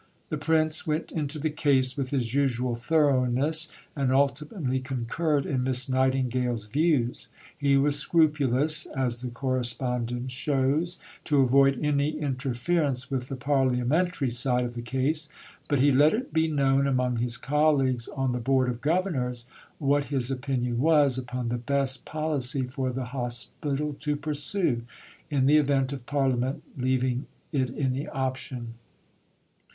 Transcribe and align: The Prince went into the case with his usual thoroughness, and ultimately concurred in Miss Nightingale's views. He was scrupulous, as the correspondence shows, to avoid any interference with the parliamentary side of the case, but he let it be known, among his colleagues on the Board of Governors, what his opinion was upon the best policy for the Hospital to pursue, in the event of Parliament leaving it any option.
The 0.29 0.37
Prince 0.39 0.87
went 0.87 1.11
into 1.11 1.37
the 1.37 1.51
case 1.51 1.95
with 1.95 2.09
his 2.09 2.33
usual 2.33 2.73
thoroughness, 2.73 3.71
and 3.95 4.11
ultimately 4.11 4.79
concurred 4.79 5.45
in 5.45 5.61
Miss 5.61 5.87
Nightingale's 5.87 6.65
views. 6.65 7.27
He 7.55 7.77
was 7.77 7.97
scrupulous, 7.99 8.87
as 8.87 9.21
the 9.21 9.27
correspondence 9.29 10.31
shows, 10.31 10.99
to 11.25 11.41
avoid 11.41 11.77
any 11.83 12.17
interference 12.17 13.11
with 13.11 13.27
the 13.27 13.35
parliamentary 13.35 14.31
side 14.31 14.65
of 14.65 14.73
the 14.73 14.81
case, 14.81 15.29
but 15.69 15.77
he 15.77 15.91
let 15.91 16.15
it 16.15 16.33
be 16.33 16.47
known, 16.47 16.87
among 16.87 17.17
his 17.17 17.37
colleagues 17.37 18.07
on 18.07 18.31
the 18.31 18.39
Board 18.39 18.69
of 18.69 18.81
Governors, 18.81 19.45
what 19.77 20.05
his 20.05 20.31
opinion 20.31 20.79
was 20.79 21.19
upon 21.19 21.49
the 21.49 21.59
best 21.59 22.05
policy 22.07 22.63
for 22.63 22.89
the 22.91 23.05
Hospital 23.13 23.93
to 23.99 24.15
pursue, 24.15 24.81
in 25.29 25.45
the 25.45 25.57
event 25.57 25.93
of 25.93 26.07
Parliament 26.07 26.63
leaving 26.75 27.27
it 27.51 27.69
any 27.77 28.07
option. 28.07 28.73